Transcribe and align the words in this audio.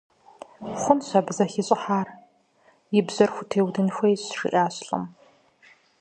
Хъунщ 0.81 1.07
абы 1.17 1.31
зэхищӀыхьар, 1.37 2.07
и 2.97 2.99
бжьэр 3.05 3.29
хутеудын 3.35 3.87
хуейщ,– 3.95 4.21
жиӀащ 4.37 4.75
лӏым. 4.87 5.05